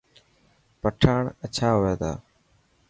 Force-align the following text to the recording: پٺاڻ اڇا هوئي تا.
پٺاڻ 0.81 1.21
اڇا 1.45 1.69
هوئي 1.77 1.93
تا. 2.01 2.11